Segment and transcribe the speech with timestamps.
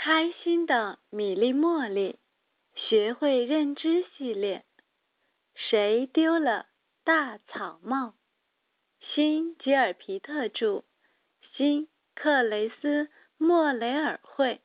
[0.00, 2.20] 开心的米粒茉莉
[2.76, 4.64] 学会认知系列：
[5.56, 6.66] 谁丢了
[7.02, 8.14] 大草帽？
[9.00, 10.84] 新吉尔皮特著，
[11.52, 14.60] 新克雷斯莫雷尔绘，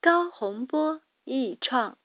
[0.00, 1.96] 高洪波译创，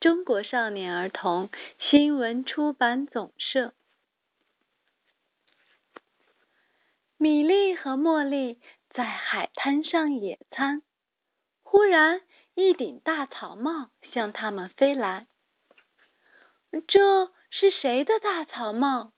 [0.00, 3.74] 中国少年儿童新闻出版总社。
[7.18, 8.58] 米莉和茉莉
[8.88, 10.82] 在海滩上野餐。
[11.68, 12.22] 忽然，
[12.54, 15.26] 一顶大草帽向他们飞来。
[16.86, 19.12] 这是谁的大草帽？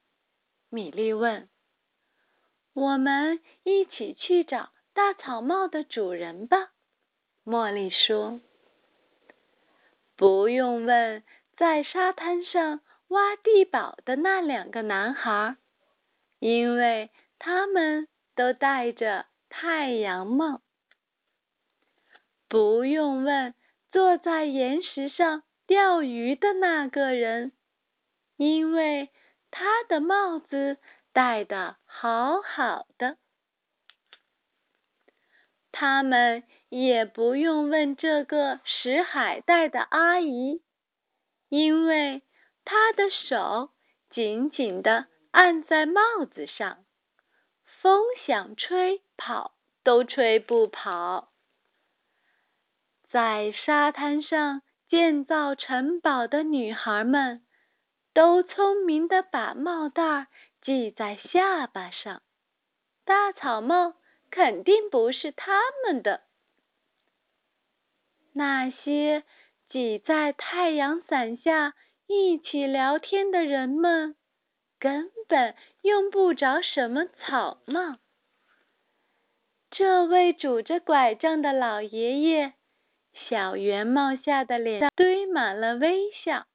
[0.70, 1.50] 米莉问。
[2.72, 6.70] 我们一起去找大草帽的主人吧，
[7.44, 8.40] 茉莉说。
[10.16, 11.22] 不用问，
[11.58, 15.58] 在沙滩上挖地堡的那两个男孩，
[16.38, 20.62] 因为他们都戴着太阳帽。
[22.48, 23.54] 不用问，
[23.92, 27.52] 坐在岩石上钓鱼的那个人，
[28.36, 29.10] 因为
[29.50, 30.78] 他的帽子
[31.12, 33.18] 戴的好好的。
[35.70, 40.62] 他们也不用问这个拾海带的阿姨，
[41.48, 42.22] 因为
[42.64, 43.70] 她的手
[44.10, 46.00] 紧紧的按在帽
[46.34, 46.84] 子上，
[47.80, 49.52] 风想吹跑
[49.84, 51.30] 都吹不跑。
[53.10, 57.42] 在沙滩上建造城堡的女孩们，
[58.12, 60.26] 都聪明的把帽带
[60.62, 62.22] 系在下巴上。
[63.06, 63.94] 大草帽
[64.30, 66.22] 肯定不是他们的。
[68.34, 69.24] 那些
[69.70, 71.74] 挤在太阳伞下
[72.06, 74.16] 一起聊天的人们，
[74.78, 77.96] 根本用不着什么草帽。
[79.70, 82.52] 这位拄着拐杖的老爷爷。
[83.26, 86.46] 小圆帽下的脸上堆满了微笑，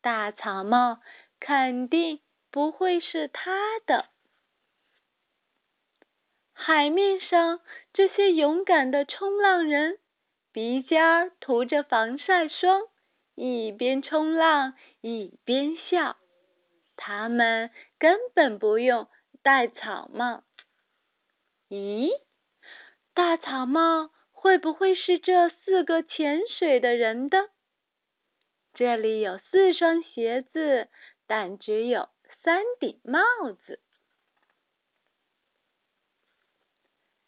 [0.00, 1.00] 大草帽
[1.40, 2.20] 肯定
[2.50, 4.06] 不会是他的。
[6.52, 7.60] 海面上
[7.92, 9.98] 这些勇敢的冲浪人，
[10.52, 12.82] 鼻尖涂着防晒霜，
[13.34, 16.16] 一边冲浪一边笑。
[16.96, 19.08] 他们根本不用
[19.42, 20.44] 戴草帽。
[21.68, 22.10] 咦，
[23.12, 24.10] 大草帽？
[24.42, 27.50] 会不会是这四个潜水的人的？
[28.74, 30.88] 这里有四双鞋子，
[31.28, 32.08] 但只有
[32.42, 33.20] 三顶帽
[33.52, 33.78] 子。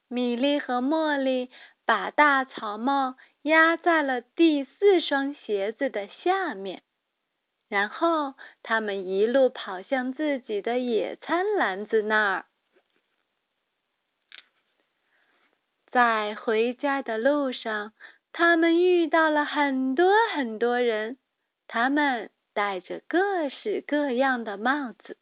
[0.09, 1.53] 米莉和茉莉
[1.85, 6.83] 把大草帽压在了第四双鞋子的下面，
[7.69, 12.47] 然后他们一路跑向自己的野餐篮子那儿。
[15.95, 17.93] 在回家的路上，
[18.33, 21.19] 他们遇到了很多很多人，
[21.69, 25.17] 他们戴着各式各样的帽子。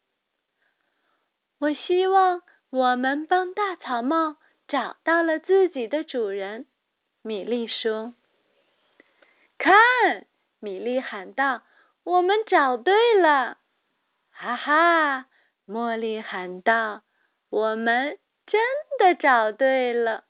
[1.58, 2.40] 我希望
[2.70, 6.66] 我们帮大草帽找到了自己的主人，
[7.20, 8.14] 米莉说。
[9.58, 9.74] 看，
[10.58, 11.60] 米莉喊道
[12.02, 13.58] ：“我们找对了！”
[14.32, 15.26] 哈哈，
[15.68, 17.02] 茉莉喊道
[17.50, 18.62] ：“我们真
[18.98, 20.24] 的找对了！”